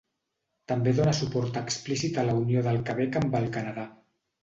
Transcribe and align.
També 0.71 0.93
dóna 0.99 1.13
suport 1.19 1.61
explícit 1.63 2.19
a 2.19 2.27
la 2.33 2.37
unió 2.47 2.67
del 2.71 2.83
Quebec 2.91 3.23
amb 3.25 3.41
el 3.45 3.51
Canadà. 3.61 3.91